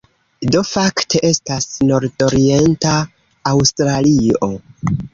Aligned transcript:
Do 0.53 0.63
fakte 0.69 1.21
estas 1.29 1.69
nordorienta 1.91 2.97
Aŭstralio. 3.55 4.55